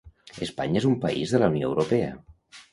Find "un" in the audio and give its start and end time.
0.93-0.97